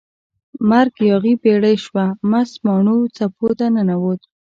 [0.69, 4.21] مرک یاغي بیړۍ شوه، مست ماڼو څپو ته ننووت